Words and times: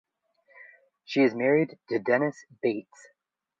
She 1.05 1.21
is 1.21 1.35
married 1.35 1.77
to 1.89 1.99
Dennis 1.99 2.43
Bates. 2.63 3.09